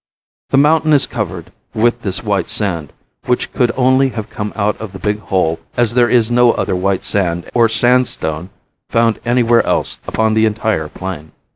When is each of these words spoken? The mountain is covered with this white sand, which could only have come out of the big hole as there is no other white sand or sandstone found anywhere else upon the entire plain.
The 0.49 0.57
mountain 0.57 0.93
is 0.93 1.05
covered 1.05 1.51
with 1.75 2.01
this 2.01 2.23
white 2.23 2.49
sand, 2.49 2.91
which 3.27 3.53
could 3.53 3.71
only 3.77 4.09
have 4.09 4.31
come 4.31 4.51
out 4.55 4.75
of 4.81 4.93
the 4.93 4.97
big 4.97 5.19
hole 5.19 5.59
as 5.77 5.93
there 5.93 6.09
is 6.09 6.31
no 6.31 6.53
other 6.53 6.75
white 6.75 7.03
sand 7.03 7.47
or 7.53 7.69
sandstone 7.69 8.49
found 8.89 9.19
anywhere 9.25 9.63
else 9.63 9.99
upon 10.07 10.33
the 10.33 10.47
entire 10.47 10.87
plain. 10.87 11.33